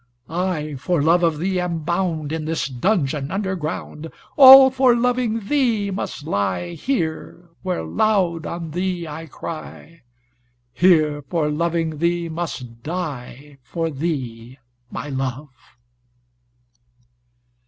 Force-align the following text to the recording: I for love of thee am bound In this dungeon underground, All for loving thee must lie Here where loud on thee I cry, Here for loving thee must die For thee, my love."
I 0.31 0.77
for 0.79 0.99
love 1.03 1.21
of 1.21 1.37
thee 1.37 1.59
am 1.59 1.83
bound 1.83 2.31
In 2.31 2.45
this 2.45 2.67
dungeon 2.67 3.29
underground, 3.29 4.11
All 4.35 4.71
for 4.71 4.95
loving 4.95 5.45
thee 5.47 5.91
must 5.91 6.23
lie 6.23 6.73
Here 6.73 7.49
where 7.61 7.83
loud 7.83 8.47
on 8.47 8.71
thee 8.71 9.07
I 9.07 9.27
cry, 9.27 10.01
Here 10.73 11.21
for 11.21 11.51
loving 11.51 11.99
thee 11.99 12.29
must 12.29 12.81
die 12.81 13.59
For 13.61 13.91
thee, 13.91 14.57
my 14.89 15.09
love." 15.09 15.49